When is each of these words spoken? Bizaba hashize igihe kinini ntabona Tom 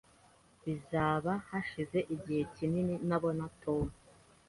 Bizaba 0.63 1.31
hashize 1.49 1.99
igihe 2.15 2.41
kinini 2.55 2.95
ntabona 3.07 3.45
Tom 3.61 3.85